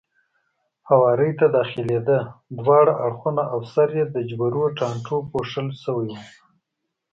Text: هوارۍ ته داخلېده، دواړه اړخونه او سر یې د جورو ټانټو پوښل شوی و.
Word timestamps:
هوارۍ 0.89 1.31
ته 1.39 1.45
داخلېده، 1.57 2.19
دواړه 2.59 2.93
اړخونه 3.05 3.43
او 3.53 3.59
سر 3.73 3.89
یې 3.97 4.05
د 4.15 4.17
جورو 4.31 4.63
ټانټو 4.77 5.17
پوښل 5.31 5.67
شوی 5.83 6.09
و. 6.15 6.17